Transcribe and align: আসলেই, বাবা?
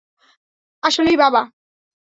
আসলেই, 0.83 1.17
বাবা? 1.17 1.41